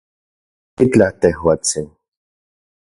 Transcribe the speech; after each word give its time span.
Machitlaj, 0.75 1.11
tejuatsin 1.21 1.87